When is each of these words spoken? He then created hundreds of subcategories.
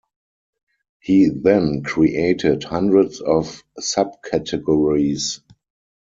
He 0.99 1.29
then 1.29 1.83
created 1.83 2.63
hundreds 2.63 3.19
of 3.21 3.61
subcategories. 3.79 5.41